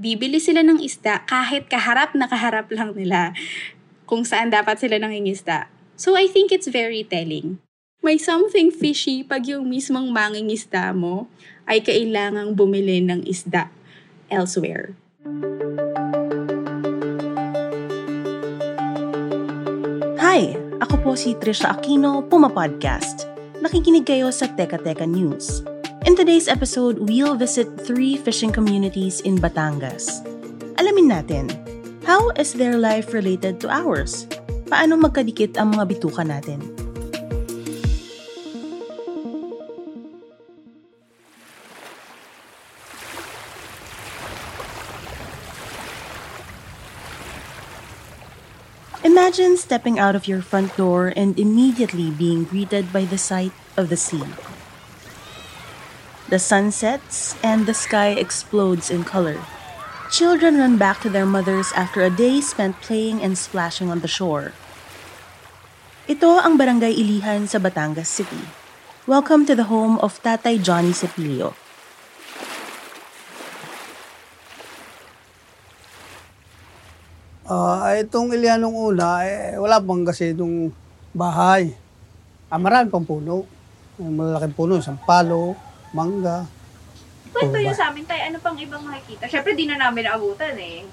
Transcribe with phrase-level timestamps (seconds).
[0.00, 3.36] Bibili sila ng isda kahit kaharap na kaharap lang nila
[4.08, 5.68] kung saan dapat sila nangingisda.
[5.96, 7.60] So I think it's very telling.
[8.02, 11.30] May something fishy pag yung mismong mangingisda mo
[11.70, 13.70] ay kailangang bumili ng isda
[14.26, 14.98] elsewhere.
[20.18, 20.58] Hi!
[20.82, 23.30] Ako po si Trisha Aquino, Puma Podcast.
[23.62, 25.62] Nakikinig kayo sa Teka Teka News.
[26.22, 30.22] Today's episode, we'll visit three fishing communities in Batangas.
[30.78, 31.50] Alamin natin,
[32.06, 34.30] how is their life related to ours?
[34.70, 36.62] Paano magkadikit ang mga bituka natin?
[49.02, 53.90] Imagine stepping out of your front door and immediately being greeted by the sight of
[53.90, 54.22] the sea.
[56.32, 59.36] The sun sets and the sky explodes in color.
[60.08, 64.08] Children run back to their mothers after a day spent playing and splashing on the
[64.08, 64.56] shore.
[66.08, 68.48] Ito ang Barangay Ilihan sa Batangas City.
[69.04, 71.52] Welcome to the home of Tatay Johnny Cepillo.
[77.44, 80.72] Ah, itong Ilianong una, eh, wala pang kasi itong
[81.12, 81.76] bahay.
[82.48, 83.44] Ah, marami pang puno.
[84.00, 86.48] Ang Malalaking puno, sampalo, mangga.
[87.32, 89.24] Kwento yun sa amin tayo, ano pang ibang makikita?
[89.24, 90.84] Siyempre, di na namin naabutan eh.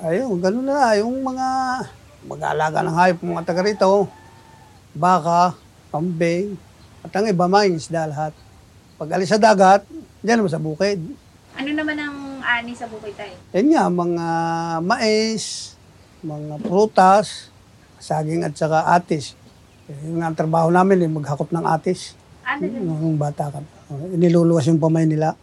[0.00, 0.96] Ayun, ganun na.
[0.96, 1.46] Yung mga
[2.24, 4.08] mag-aalaga ng hayop, mga taga rito,
[4.96, 5.52] baka,
[5.92, 6.56] kambing,
[7.02, 8.32] at ang iba, mga isda lahat.
[8.96, 9.84] Pag alis sa dagat,
[10.22, 11.00] dyan naman sa bukid.
[11.52, 13.34] Ano naman ang ani sa bukid tayo?
[13.52, 14.26] Yan nga, mga
[14.80, 15.74] mais,
[16.24, 17.50] mga prutas,
[18.00, 19.34] saging at saka atis.
[19.90, 22.14] Eh, Yung nga ang trabaho namin, eh, maghakot ng atis.
[22.46, 22.86] Ano yun?
[22.86, 23.60] Nung bata ka.
[23.92, 25.36] Oh, Iniluluwas yung pamay nila.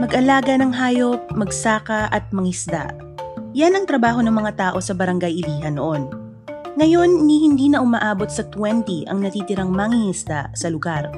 [0.00, 2.88] Mag-alaga ng hayop, magsaka at mangisda.
[3.52, 6.08] Yan ang trabaho ng mga tao sa barangay Ilihan noon.
[6.80, 11.12] Ngayon, ni hindi na umaabot sa 20 ang natitirang mangingisda sa lugar.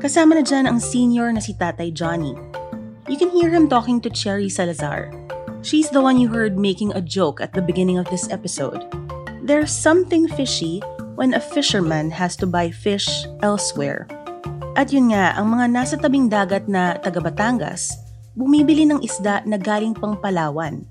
[0.00, 2.32] Kasama na dyan ang senior na si Tatay Johnny.
[3.06, 5.12] You can hear him talking to Cherry Salazar.
[5.62, 9.05] She's the one you heard making a joke at the beginning of this episode.
[9.46, 10.82] There's something fishy
[11.14, 13.06] when a fisherman has to buy fish
[13.46, 14.10] elsewhere.
[14.74, 17.94] At yun nga, ang mga nasa tabing dagat na taga Batangas,
[18.34, 20.82] bumibili ng isda na galing pang Palawan.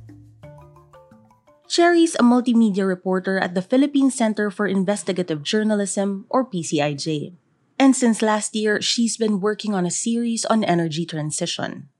[1.67, 7.35] Cherry's a multimedia reporter at the Philippine Center for Investigative Journalism or PCIJ.
[7.75, 11.91] And since last year, she's been working on a series on energy transition.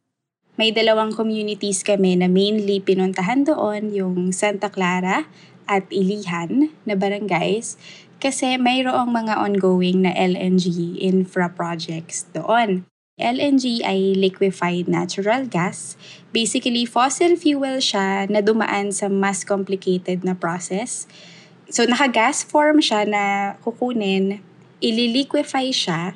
[0.56, 5.28] May dalawang communities kami na mainly pinuntahan doon, yung Santa Clara
[5.66, 7.78] at Ilihan na barangays
[8.18, 12.88] kasi mayroong mga ongoing na LNG infra projects doon.
[13.16, 15.96] LNG ay liquefied natural gas.
[16.36, 21.08] Basically, fossil fuel siya na dumaan sa mas complicated na process.
[21.72, 23.24] So, naka-gas form siya na
[23.64, 24.44] kukunin,
[24.84, 26.14] ililiquefy siya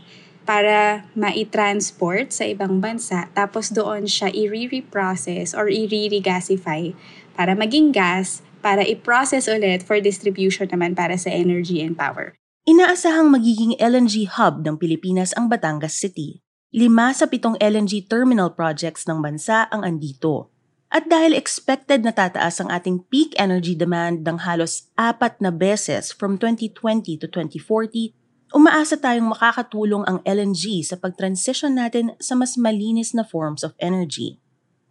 [0.49, 6.89] para ma-transport sa ibang bansa tapos doon siya i-reprocess or i-regasify
[7.37, 12.35] para maging gas para i-process ulit for distribution naman para sa energy and power.
[12.69, 16.43] Inaasahang magiging LNG hub ng Pilipinas ang Batangas City.
[16.69, 20.53] Lima sa pitong LNG terminal projects ng bansa ang andito.
[20.93, 26.13] At dahil expected na tataas ang ating peak energy demand ng halos apat na beses
[26.13, 28.13] from 2020 to 2040,
[28.53, 34.41] umaasa tayong makakatulong ang LNG sa pag-transition natin sa mas malinis na forms of energy.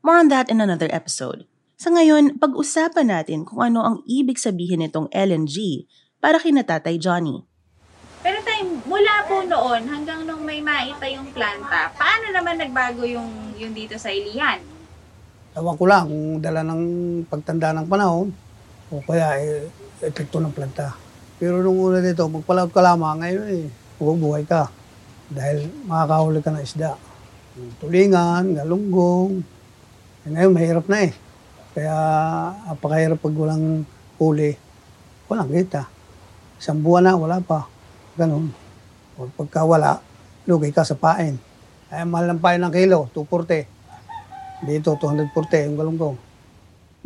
[0.03, 1.51] More on that in another episode.
[1.79, 5.87] Sa ngayon, pag-usapan natin kung ano ang ibig sabihin nitong LNG
[6.19, 7.47] para kina Tatay Johnny.
[8.19, 13.55] Pero tayo, mula po noon hanggang nung may maita yung planta, paano naman nagbago yung,
[13.55, 14.59] yung dito sa Ilihan?
[15.55, 16.83] Ewan ko lang kung dala ng
[17.31, 18.35] pagtanda ng panahon
[18.91, 19.71] o kaya eh,
[20.03, 20.99] epekto ng planta.
[21.39, 23.71] Pero nung una dito, magpalaot ka lamang, ngayon eh,
[24.03, 24.67] buhay ka.
[25.31, 26.99] Dahil makakahuli ka ng isda.
[27.79, 29.47] Tulingan, galunggong.
[30.27, 31.28] Eh, ngayon, mahirap na eh.
[31.79, 31.95] Kaya
[32.75, 33.87] apakahirap pag walang
[34.19, 34.59] huli.
[35.31, 35.87] Walang kita.
[36.59, 37.71] Isang buwan na, wala pa.
[38.19, 38.51] Ganun.
[39.15, 40.03] O pagka wala,
[40.43, 41.39] lugay ka sa pain.
[41.87, 44.67] Ay, mahal ng pain ng kilo, 240.
[44.67, 46.19] Dito, 240 yung galunggong.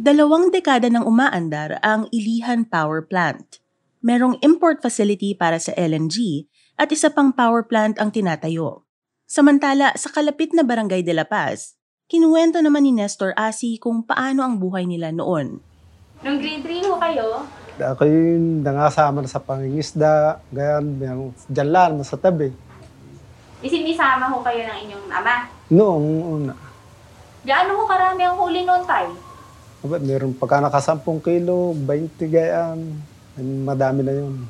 [0.00, 3.60] Dalawang dekada nang umaandar ang Ilihan Power Plant.
[4.00, 6.48] Merong import facility para sa LNG
[6.80, 8.88] at isa pang power plant ang tinatayo.
[9.28, 11.76] Samantala, sa kalapit na barangay de La Paz,
[12.12, 15.64] kinuwento naman ni Nestor Asi kung paano ang buhay nila noon.
[16.20, 17.26] Nung grade 3 ho kayo,
[17.72, 22.52] Ako yung nangasama na sa pangingisda, ganyan, yung dyan lang, sa tabi.
[23.64, 25.48] isinisama ho kayo ng inyong ama.
[25.72, 26.54] Noong una,
[27.42, 29.08] Gaano ho karami ang huli noon, tay?
[29.82, 32.78] aba, meron pagka nakasampung kilo, 20 gayaan,
[33.64, 34.44] madami na yun.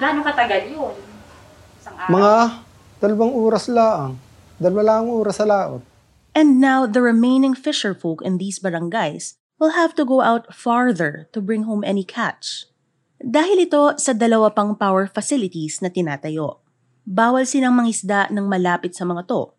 [0.00, 0.96] Gaano katagal yun?
[1.76, 2.08] Isang araw?
[2.08, 2.34] Mga
[2.98, 4.16] dalawang oras lang,
[4.56, 5.91] dalawa lang ang oras sa laot.
[6.32, 11.28] And now the remaining fisher folk in these barangays will have to go out farther
[11.36, 12.66] to bring home any catch.
[13.22, 16.58] Dahil ito sa dalawa pang power facilities na tinatayo.
[17.06, 19.54] Bawal silang mangisda ng malapit sa mga to.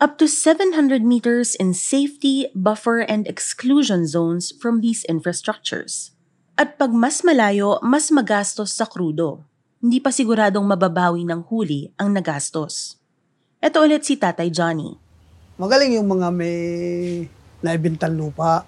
[0.00, 6.16] Up to 700 meters in safety, buffer, and exclusion zones from these infrastructures.
[6.56, 9.44] At pag mas malayo, mas magastos sa krudo.
[9.80, 13.00] Hindi pa siguradong mababawi ng huli ang nagastos.
[13.60, 15.09] Ito ulit si Tatay Johnny.
[15.60, 16.56] Magaling yung mga may
[17.60, 18.64] naibintang lupa.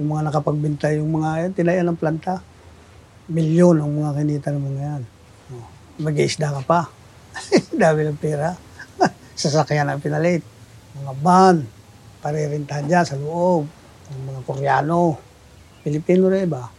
[0.00, 2.40] Yung mga nakapagbinta, yung mga yan, tinayan ng planta.
[3.28, 5.02] Milyon ang mga kinita ng mga yan.
[5.52, 5.68] Oh,
[6.00, 6.88] Mag-iisda ka pa.
[7.76, 8.56] Dami ng pera.
[9.36, 10.40] Sasakyan ang pinalit.
[10.96, 11.56] Mga van,
[12.24, 13.68] paririntahan dyan sa loob.
[14.16, 15.20] Yung mga Koreano.
[15.84, 16.72] Pilipino rin ba?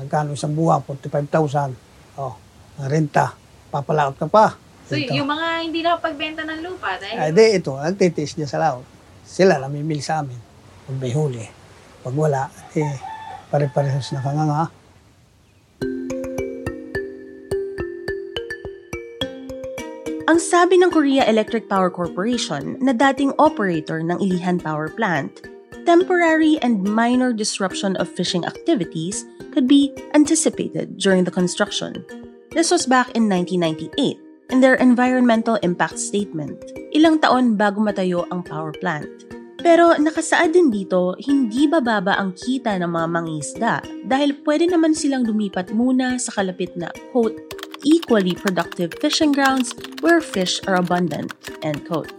[0.00, 2.16] Nagkano isang buwa, 45,000.
[2.16, 2.32] Oh,
[2.88, 3.36] renta.
[3.68, 4.56] Papalaot ka pa.
[4.86, 5.18] So, Renta.
[5.18, 8.86] yung mga hindi nakapagbenta ng lupa, dahil Ay, di, ito, nagtitiis niya sa laot.
[9.26, 10.38] Sila namimil sa amin.
[10.86, 11.42] Pag may huli.
[12.06, 12.46] Pag wala,
[12.78, 12.94] eh,
[13.50, 14.70] pare-parehas na kanganga.
[20.26, 25.50] Ang sabi ng Korea Electric Power Corporation na dating operator ng Ilihan Power Plant,
[25.82, 32.06] temporary and minor disruption of fishing activities could be anticipated during the construction.
[32.54, 36.58] This was back in 1998 in their environmental impact statement,
[36.94, 39.08] ilang taon bago matayo ang power plant.
[39.66, 43.74] Pero nakasaad din dito, hindi bababa ang kita ng mga mangisda
[44.06, 47.34] dahil pwede naman silang lumipat muna sa kalapit na, quote,
[47.82, 49.74] equally productive fishing grounds
[50.06, 51.34] where fish are abundant,
[51.66, 52.12] end quote.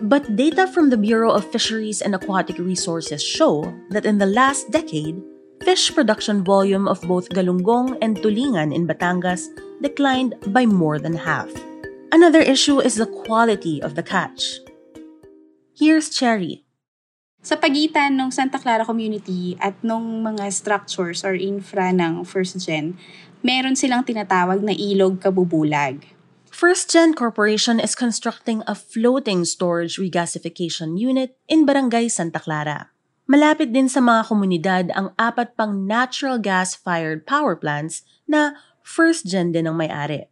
[0.00, 4.68] But data from the Bureau of Fisheries and Aquatic Resources show that in the last
[4.72, 5.20] decade,
[5.64, 9.48] fish production volume of both galunggong and tulingan in Batangas
[9.84, 11.48] declined by more than half.
[12.10, 14.58] Another issue is the quality of the catch.
[15.78, 16.66] Here's Cherry.
[17.38, 22.98] Sa pagitan ng Santa Clara community at nung mga structures or infra ng first gen,
[23.46, 26.02] meron silang tinatawag na ilog kabubulag.
[26.50, 32.90] First Gen Corporation is constructing a floating storage regasification unit in Barangay Santa Clara.
[33.30, 39.54] Malapit din sa mga komunidad ang apat pang natural gas-fired power plants na First Gen
[39.54, 40.29] din ang may-ari.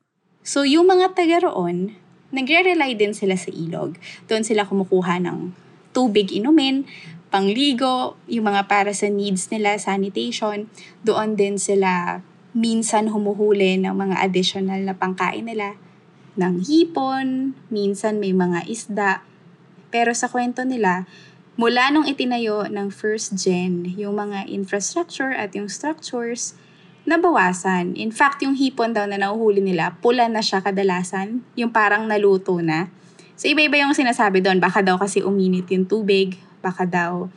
[0.48, 1.92] So yung mga taga roon,
[2.32, 4.00] nagre-rely din sila sa ilog.
[4.32, 5.52] Doon sila kumukuha ng
[5.92, 6.88] tubig inumin,
[7.28, 10.72] pangligo, yung mga para sa needs nila, sanitation.
[11.04, 12.24] Doon din sila
[12.56, 15.76] minsan humuhuli ng mga additional na pangkain nila
[16.40, 19.20] ng hipon, minsan may mga isda.
[19.92, 21.04] Pero sa kwento nila,
[21.60, 26.56] mula nung itinayo ng first gen, yung mga infrastructure at yung structures,
[27.08, 27.96] nabawasan.
[27.96, 31.40] In fact, yung hipon daw na nahuhuli nila, pula na siya kadalasan.
[31.56, 32.92] Yung parang naluto na.
[33.40, 34.60] So, iba-iba yung sinasabi doon.
[34.60, 36.36] Baka daw kasi uminit yung tubig.
[36.60, 37.32] Baka daw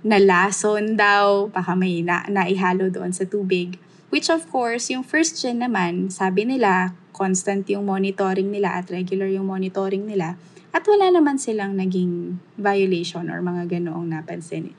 [0.00, 1.52] nalason daw.
[1.52, 3.76] Baka may na, naihalo doon sa tubig.
[4.08, 9.28] Which of course, yung first gen naman, sabi nila, constant yung monitoring nila at regular
[9.28, 10.40] yung monitoring nila.
[10.70, 14.76] At wala naman silang naging violation or mga ganoong napansin.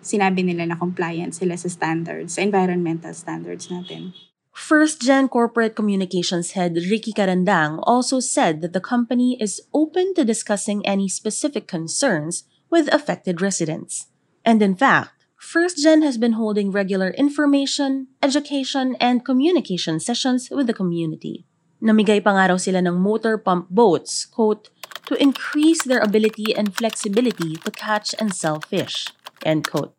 [0.00, 4.16] Sinabi nila na compliant sila sa standards, sa environmental standards natin.
[4.50, 10.26] First Gen Corporate Communications head Ricky Carandang also said that the company is open to
[10.26, 14.10] discussing any specific concerns with affected residents.
[14.44, 20.66] And in fact, First Gen has been holding regular information, education, and communication sessions with
[20.66, 21.46] the community.
[21.80, 24.68] Namigay pa nga raw sila ng motor pump boats, quote,
[25.08, 29.08] to increase their ability and flexibility to catch and sell fish,
[29.46, 29.94] end quote.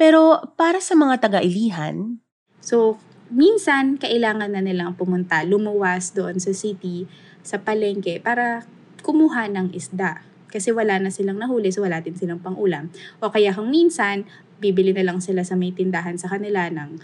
[0.00, 2.20] Pero para sa mga taga-ilihan,
[2.60, 3.00] So,
[3.32, 7.08] minsan, kailangan na nilang pumunta, lumuwas doon sa city,
[7.40, 8.68] sa palengke, para
[9.00, 10.20] kumuha ng isda.
[10.52, 12.92] Kasi wala na silang nahuli, so wala din silang pangulam.
[13.24, 14.28] O kaya kung minsan,
[14.60, 17.00] bibili na lang sila sa may tindahan sa kanila ng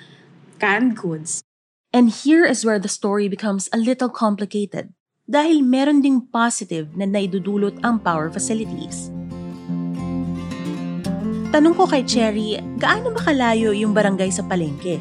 [0.61, 1.41] canned goods.
[1.97, 4.93] And here is where the story becomes a little complicated
[5.25, 9.09] dahil meron ding positive na naidudulot ang power facilities.
[11.57, 15.01] Tanong ko kay Cherry, gaano ba kalayo yung barangay sa palengke?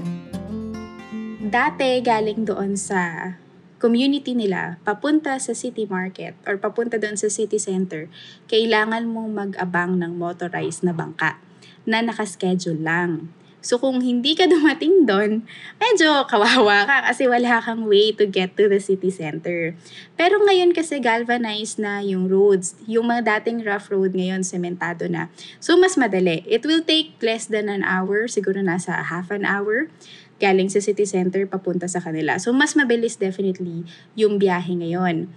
[1.44, 3.36] Dati, galing doon sa
[3.76, 8.08] community nila, papunta sa city market or papunta doon sa city center,
[8.48, 11.44] kailangan mong mag-abang ng motorized na bangka
[11.84, 13.28] na nakaschedule lang.
[13.66, 15.42] So kung hindi ka dumating doon,
[15.82, 19.74] medyo kawawa ka kasi wala kang way to get to the city center.
[20.14, 22.78] Pero ngayon kasi galvanized na yung roads.
[22.86, 25.34] Yung mga dating rough road ngayon, sementado na.
[25.58, 26.46] So mas madali.
[26.46, 29.90] It will take less than an hour, siguro nasa half an hour
[30.36, 32.38] galing sa city center papunta sa kanila.
[32.38, 35.32] So mas mabilis definitely yung biyahe ngayon.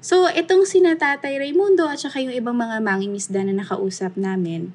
[0.00, 4.72] So itong sina Tatay Raimundo at saka yung ibang mga mangingisda na nakausap namin,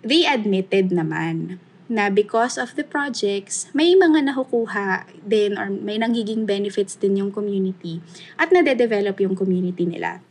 [0.00, 6.48] they admitted naman na because of the projects, may mga nakukuha din or may nagiging
[6.48, 8.00] benefits din yung community
[8.40, 10.24] at nade-develop yung community nila.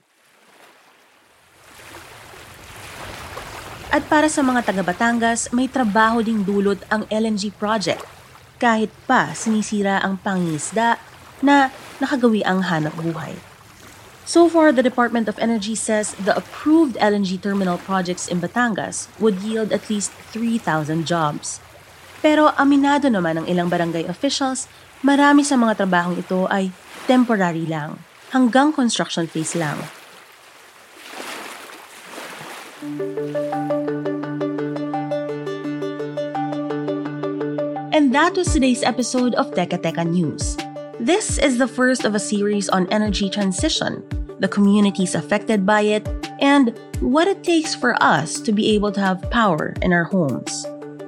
[3.94, 8.02] At para sa mga taga Batangas, may trabaho ding dulot ang LNG project
[8.58, 10.98] kahit pa sinisira ang pangingisda
[11.46, 11.70] na
[12.02, 13.53] nakagawi ang hanap buhay.
[14.24, 19.44] So far, the Department of Energy says the approved LNG terminal projects in Batangas would
[19.44, 21.60] yield at least 3,000 jobs.
[22.24, 24.72] Pero aminado naman ng ilang barangay officials,
[25.04, 26.72] marami sa mga trabahong ito ay
[27.04, 28.00] temporary lang,
[28.32, 29.76] hanggang construction phase lang.
[37.92, 40.63] And that was today's episode of Teka Teka News.
[41.00, 44.06] This is the first of a series on energy transition,
[44.38, 46.06] the communities affected by it,
[46.40, 50.68] and what it takes for us to be able to have power in our homes.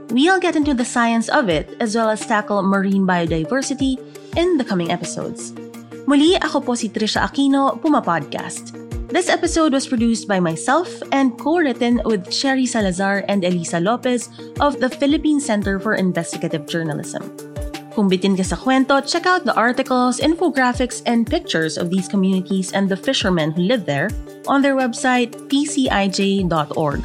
[0.09, 4.01] We'll get into the science of it as well as tackle marine biodiversity
[4.35, 5.53] in the coming episodes.
[6.09, 8.73] Muli, ako po si Trisha Aquino, Puma Podcast.
[9.13, 14.81] This episode was produced by myself and co-written with Sherry Salazar and Elisa Lopez of
[14.81, 17.54] the Philippine Center for Investigative Journalism.
[17.95, 22.75] Kung bitin ka sa kwento, check out the articles, infographics, and pictures of these communities
[22.75, 24.11] and the fishermen who live there
[24.51, 26.99] on their website pcij.org.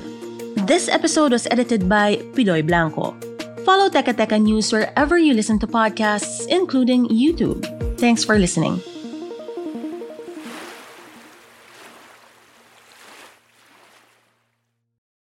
[0.67, 3.15] This episode was edited by Pidoy Blanco.
[3.63, 7.63] Follow Teka Teka News wherever you listen to podcasts, including YouTube.
[8.03, 8.83] Thanks for listening.